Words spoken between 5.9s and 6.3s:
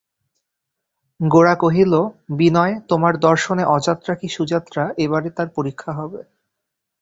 হবে।